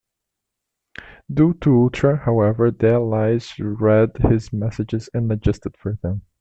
Due 1.31 1.53
to 1.61 1.69
Ultra, 1.79 2.17
however, 2.25 2.71
the 2.71 2.93
Allies 2.93 3.53
read 3.59 4.17
his 4.17 4.51
messages 4.51 5.11
and 5.13 5.31
adjusted 5.31 5.77
for 5.77 5.93
them. 6.01 6.23